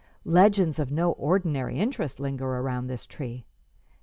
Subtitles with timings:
[0.25, 3.45] 'Legends of no ordinary interest linger around this tree.